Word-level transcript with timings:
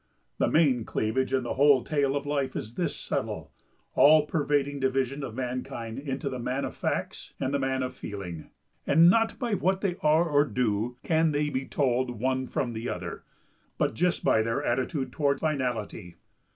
The 0.39 0.49
main 0.49 0.83
cleavage 0.83 1.31
in 1.31 1.43
the 1.43 1.53
whole 1.53 1.83
tale 1.83 2.15
of 2.15 2.25
life 2.25 2.55
is 2.55 2.73
this 2.73 2.95
subtle, 2.95 3.51
all 3.93 4.25
pervading 4.25 4.79
division 4.79 5.23
of 5.23 5.35
mankind 5.35 5.99
into 5.99 6.27
the 6.27 6.39
man 6.39 6.65
of 6.65 6.73
facts 6.73 7.35
and 7.39 7.53
the 7.53 7.59
man 7.59 7.83
of 7.83 7.93
feeling. 7.95 8.49
And 8.87 9.11
not 9.11 9.37
by 9.37 9.53
what 9.53 9.81
they 9.81 9.97
are 10.01 10.27
or 10.27 10.43
do 10.45 10.97
can 11.03 11.33
they 11.33 11.49
be 11.49 11.67
told 11.67 12.19
one 12.19 12.47
from 12.47 12.73
the 12.73 12.89
other, 12.89 13.21
but 13.77 13.93
just 13.93 14.23
by 14.23 14.41
their 14.41 14.63
attitude 14.63 15.11
toward 15.11 15.39
finality. 15.39 16.15